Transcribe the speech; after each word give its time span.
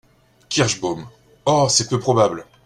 Kirschbaum.— 0.49 1.05
Oh! 1.45 1.67
c’est 1.69 1.87
peu 1.87 1.99
probable. 1.99 2.47